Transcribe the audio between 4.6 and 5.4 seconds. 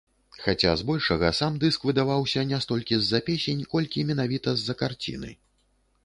з-за карціны.